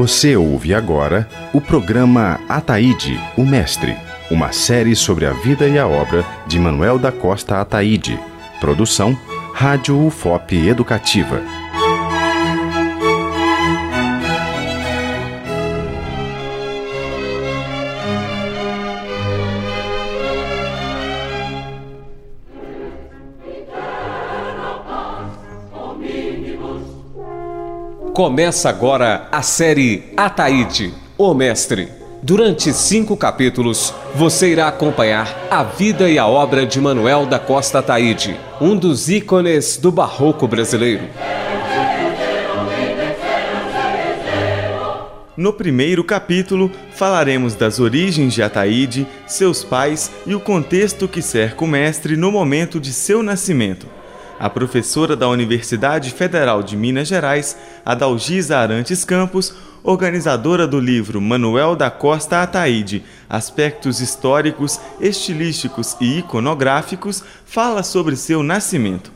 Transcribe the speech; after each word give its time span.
Você 0.00 0.34
ouve 0.34 0.72
agora 0.72 1.28
o 1.52 1.60
programa 1.60 2.40
Ataíde, 2.48 3.20
o 3.36 3.44
Mestre, 3.44 3.94
uma 4.30 4.50
série 4.50 4.96
sobre 4.96 5.26
a 5.26 5.32
vida 5.34 5.68
e 5.68 5.78
a 5.78 5.86
obra 5.86 6.24
de 6.46 6.58
Manuel 6.58 6.98
da 6.98 7.12
Costa 7.12 7.60
Ataíde. 7.60 8.18
Produção 8.60 9.14
Rádio 9.52 10.02
UFOP 10.06 10.56
Educativa. 10.56 11.59
Começa 28.20 28.68
agora 28.68 29.28
a 29.32 29.40
série 29.40 30.12
Ataíde, 30.14 30.92
o 31.16 31.32
Mestre. 31.32 31.88
Durante 32.22 32.70
cinco 32.70 33.16
capítulos, 33.16 33.94
você 34.14 34.52
irá 34.52 34.68
acompanhar 34.68 35.48
a 35.50 35.64
vida 35.64 36.06
e 36.06 36.18
a 36.18 36.26
obra 36.26 36.66
de 36.66 36.78
Manuel 36.78 37.24
da 37.24 37.38
Costa 37.38 37.78
Ataíde, 37.78 38.38
um 38.60 38.76
dos 38.76 39.08
ícones 39.08 39.78
do 39.78 39.90
barroco 39.90 40.46
brasileiro. 40.46 41.04
No 45.34 45.54
primeiro 45.54 46.04
capítulo, 46.04 46.70
falaremos 46.92 47.54
das 47.54 47.80
origens 47.80 48.34
de 48.34 48.42
Ataíde, 48.42 49.06
seus 49.26 49.64
pais 49.64 50.12
e 50.26 50.34
o 50.34 50.40
contexto 50.40 51.08
que 51.08 51.22
cerca 51.22 51.64
o 51.64 51.66
mestre 51.66 52.18
no 52.18 52.30
momento 52.30 52.78
de 52.78 52.92
seu 52.92 53.22
nascimento 53.22 53.86
a 54.40 54.48
professora 54.48 55.14
da 55.14 55.28
Universidade 55.28 56.10
Federal 56.12 56.62
de 56.62 56.74
Minas 56.74 57.06
Gerais, 57.06 57.58
Adalgisa 57.84 58.56
Arantes 58.56 59.04
Campos, 59.04 59.54
organizadora 59.84 60.66
do 60.66 60.80
livro 60.80 61.20
Manuel 61.20 61.76
da 61.76 61.90
Costa 61.90 62.42
Ataíde, 62.42 63.04
Aspectos 63.28 64.00
Históricos, 64.00 64.80
Estilísticos 64.98 65.94
e 66.00 66.20
Iconográficos, 66.20 67.22
fala 67.44 67.82
sobre 67.82 68.16
seu 68.16 68.42
nascimento. 68.42 69.12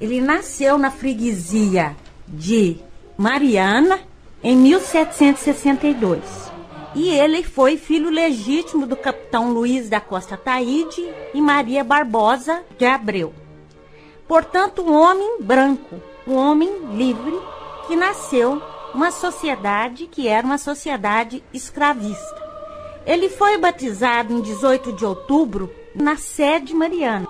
Ele 0.00 0.20
nasceu 0.20 0.78
na 0.78 0.92
freguesia 0.92 1.96
de 2.28 2.76
Mariana 3.18 3.98
em 4.40 4.56
1762. 4.56 6.53
E 6.94 7.10
ele 7.10 7.42
foi 7.42 7.76
filho 7.76 8.08
legítimo 8.08 8.86
do 8.86 8.96
capitão 8.96 9.52
Luiz 9.52 9.88
da 9.88 10.00
Costa 10.00 10.36
Taíde 10.36 11.04
e 11.34 11.40
Maria 11.40 11.82
Barbosa 11.82 12.62
de 12.78 12.84
Abreu. 12.84 13.34
Portanto, 14.28 14.82
um 14.82 14.94
homem 14.94 15.42
branco, 15.42 16.00
um 16.26 16.34
homem 16.34 16.70
livre 16.92 17.38
que 17.86 17.96
nasceu 17.96 18.62
uma 18.94 19.10
sociedade 19.10 20.06
que 20.06 20.28
era 20.28 20.46
uma 20.46 20.56
sociedade 20.56 21.42
escravista. 21.52 22.42
Ele 23.04 23.28
foi 23.28 23.58
batizado 23.58 24.32
em 24.32 24.40
18 24.40 24.92
de 24.92 25.04
outubro 25.04 25.70
na 25.94 26.16
sede 26.16 26.72
mariana. 26.72 27.26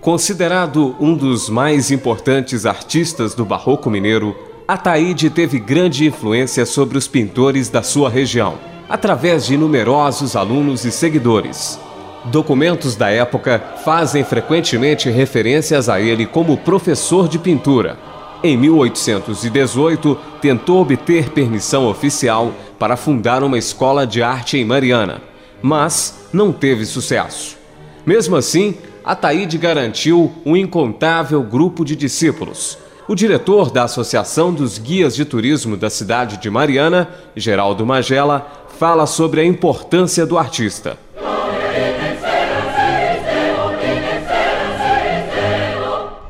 Considerado 0.00 0.94
um 1.00 1.16
dos 1.16 1.48
mais 1.48 1.90
importantes 1.90 2.66
artistas 2.66 3.34
do 3.34 3.44
barroco 3.44 3.88
mineiro, 3.88 4.36
Ataíde 4.66 5.28
teve 5.28 5.58
grande 5.58 6.06
influência 6.06 6.64
sobre 6.64 6.96
os 6.96 7.06
pintores 7.06 7.68
da 7.68 7.82
sua 7.82 8.08
região, 8.08 8.54
através 8.88 9.44
de 9.44 9.58
numerosos 9.58 10.34
alunos 10.34 10.86
e 10.86 10.90
seguidores. 10.90 11.78
Documentos 12.24 12.96
da 12.96 13.10
época 13.10 13.62
fazem 13.84 14.24
frequentemente 14.24 15.10
referências 15.10 15.90
a 15.90 16.00
ele 16.00 16.24
como 16.24 16.56
professor 16.56 17.28
de 17.28 17.38
pintura. 17.38 17.98
Em 18.42 18.56
1818, 18.56 20.18
tentou 20.40 20.80
obter 20.80 21.28
permissão 21.28 21.86
oficial 21.86 22.54
para 22.78 22.96
fundar 22.96 23.42
uma 23.42 23.58
escola 23.58 24.06
de 24.06 24.22
arte 24.22 24.56
em 24.56 24.64
Mariana, 24.64 25.20
mas 25.60 26.26
não 26.32 26.50
teve 26.50 26.86
sucesso. 26.86 27.58
Mesmo 28.06 28.34
assim, 28.34 28.74
Ataíde 29.04 29.58
garantiu 29.58 30.32
um 30.46 30.56
incontável 30.56 31.42
grupo 31.42 31.84
de 31.84 31.94
discípulos 31.94 32.78
o 33.06 33.14
diretor 33.14 33.70
da 33.70 33.84
Associação 33.84 34.52
dos 34.52 34.78
Guias 34.78 35.14
de 35.14 35.24
Turismo 35.24 35.76
da 35.76 35.90
cidade 35.90 36.38
de 36.38 36.48
Mariana, 36.48 37.08
Geraldo 37.36 37.84
Magela, 37.84 38.66
fala 38.78 39.06
sobre 39.06 39.40
a 39.40 39.44
importância 39.44 40.24
do 40.24 40.38
artista. 40.38 40.96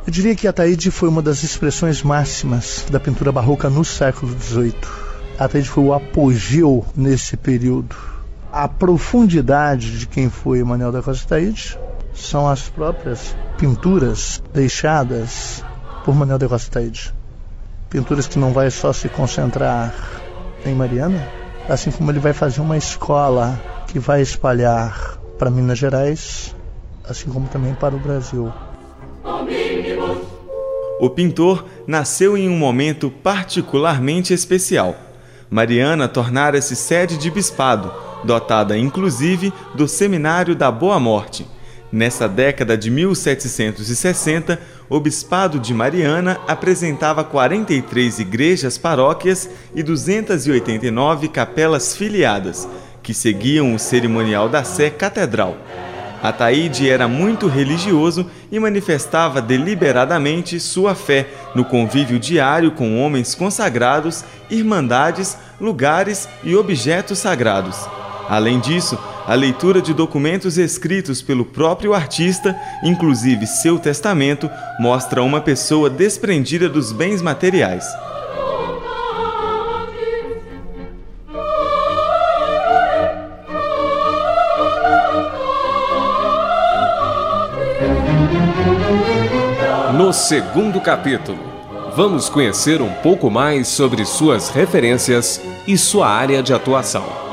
Eu 0.07 0.13
diria 0.13 0.35
que 0.35 0.47
Ataíde 0.47 0.91
foi 0.91 1.09
uma 1.09 1.23
das 1.23 1.43
expressões 1.43 2.03
máximas 2.03 2.85
da 2.91 3.01
pintura 3.01 3.33
barroca 3.33 3.71
no 3.71 3.85
século 3.85 4.37
XVIII. 4.39 4.75
Ataíde 5.39 5.69
foi 5.69 5.85
o 5.85 5.95
apogeu 5.95 6.85
nesse 6.95 7.37
período. 7.37 7.97
A 8.53 8.69
profundidade 8.69 9.99
de 9.99 10.07
quem 10.07 10.29
foi 10.29 10.63
Manuel 10.63 10.93
da 10.93 11.03
Costa 11.03 11.25
Ataíde 11.25 11.79
são 12.13 12.49
as 12.49 12.69
próprias 12.69 13.35
pinturas 13.59 14.43
deixadas 14.53 15.65
por 16.05 16.15
Manuel 16.15 16.39
de 16.39 16.45
Rostaide. 16.45 17.15
Pinturas 17.89 18.27
que 18.27 18.39
não 18.39 18.53
vai 18.53 18.71
só 18.71 18.93
se 18.93 19.09
concentrar 19.09 19.95
em 20.65 20.75
Mariana, 20.75 21.27
assim 21.69 21.91
como 21.91 22.11
ele 22.11 22.19
vai 22.19 22.33
fazer 22.33 22.61
uma 22.61 22.77
escola 22.77 23.59
que 23.89 23.99
vai 23.99 24.21
espalhar 24.21 25.19
para 25.39 25.51
Minas 25.51 25.79
Gerais, 25.79 26.55
assim 27.09 27.31
como 27.31 27.49
também 27.49 27.75
para 27.75 27.95
o 27.95 27.99
Brasil. 27.99 28.53
O 31.01 31.11
pintor 31.11 31.65
nasceu 31.87 32.37
em 32.37 32.49
um 32.49 32.57
momento 32.57 33.11
particularmente 33.11 34.33
especial. 34.33 34.95
Mariana 35.51 36.07
tornara-se 36.07 36.77
sede 36.77 37.17
de 37.17 37.31
bispado, 37.31 37.93
dotada 38.25 38.77
inclusive 38.77 39.53
do 39.75 39.89
Seminário 39.89 40.55
da 40.55 40.71
Boa 40.71 41.01
Morte. 41.01 41.47
Nessa 41.95 42.29
década 42.29 42.77
de 42.77 42.91
1760, 42.91 44.59
o 44.89 44.99
Bispado 44.99 45.61
de 45.61 45.73
Mariana 45.73 46.41
apresentava 46.49 47.23
43 47.23 48.19
igrejas 48.19 48.77
paróquias 48.77 49.49
e 49.73 49.81
289 49.81 51.29
capelas 51.29 51.97
filiadas, 51.97 52.69
que 53.01 53.15
seguiam 53.15 53.73
o 53.73 53.79
cerimonial 53.79 54.49
da 54.49 54.65
Sé 54.65 54.91
Catedral. 54.91 55.57
Ataíde 56.21 56.91
era 56.91 57.07
muito 57.07 57.47
religioso 57.47 58.29
e 58.51 58.59
manifestava 58.59 59.41
deliberadamente 59.41 60.59
sua 60.59 60.97
fé 60.97 61.29
no 61.55 61.65
convívio 61.65 62.19
diário 62.19 62.73
com 62.73 63.01
homens 63.01 63.37
consagrados, 63.37 64.25
irmandades, 64.51 65.39
lugares 65.61 66.29
e 66.43 66.57
objetos 66.57 67.21
sagrados. 67.21 67.89
Além 68.29 68.59
disso, 68.59 68.99
a 69.27 69.35
leitura 69.35 69.81
de 69.81 69.95
documentos 69.95 70.59
escritos 70.59 71.23
pelo 71.23 71.45
próprio 71.45 71.95
artista, 71.95 72.55
inclusive 72.83 73.47
seu 73.47 73.79
testamento, 73.79 74.51
mostra 74.79 75.23
uma 75.23 75.41
pessoa 75.41 75.89
desprendida 75.89 76.69
dos 76.69 76.93
bens 76.93 77.23
materiais. 77.23 77.87
No 89.97 90.13
segundo 90.13 90.81
capítulo, 90.81 91.39
vamos 91.97 92.29
conhecer 92.29 92.83
um 92.83 92.93
pouco 92.95 93.31
mais 93.31 93.69
sobre 93.69 94.05
suas 94.05 94.51
referências 94.51 95.41
e 95.67 95.79
sua 95.79 96.09
área 96.09 96.43
de 96.43 96.53
atuação. 96.53 97.25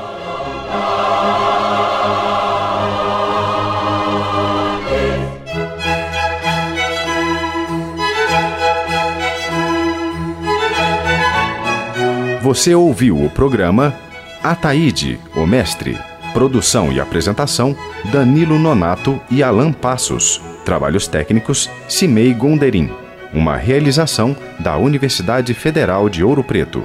Você 12.42 12.74
ouviu 12.74 13.24
o 13.24 13.30
programa 13.30 13.94
Ataíde, 14.42 15.20
o 15.36 15.46
Mestre. 15.46 15.96
Produção 16.34 16.92
e 16.92 17.00
apresentação: 17.00 17.76
Danilo 18.12 18.58
Nonato 18.58 19.22
e 19.30 19.44
Alan 19.44 19.72
Passos. 19.72 20.42
Trabalhos 20.66 21.08
técnicos: 21.08 21.70
Cimei 21.88 22.34
Gonderim. 22.34 22.90
Uma 23.32 23.58
realização 23.58 24.36
da 24.60 24.76
Universidade 24.76 25.54
Federal 25.54 26.10
de 26.10 26.24
Ouro 26.24 26.44
Preto. 26.44 26.84